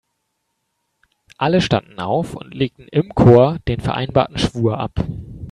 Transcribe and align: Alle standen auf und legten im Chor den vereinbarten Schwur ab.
Alle 1.37 1.61
standen 1.61 1.99
auf 1.99 2.33
und 2.35 2.55
legten 2.55 2.87
im 2.87 3.13
Chor 3.13 3.57
den 3.67 3.79
vereinbarten 3.79 4.39
Schwur 4.39 4.79
ab. 4.79 4.93